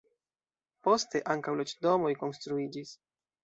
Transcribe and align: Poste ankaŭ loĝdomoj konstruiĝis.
Poste 0.87 1.21
ankaŭ 1.35 1.55
loĝdomoj 1.61 2.17
konstruiĝis. 2.25 2.99